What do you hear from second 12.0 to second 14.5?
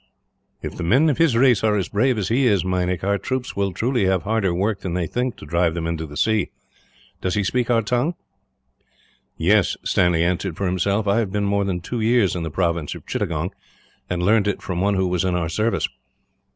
years in the province of Chittagong, and learned